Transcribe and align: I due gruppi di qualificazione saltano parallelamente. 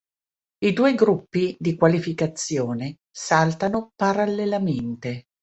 I 0.61 0.73
due 0.73 0.95
gruppi 0.95 1.55
di 1.59 1.75
qualificazione 1.75 3.01
saltano 3.11 3.91
parallelamente. 3.95 5.25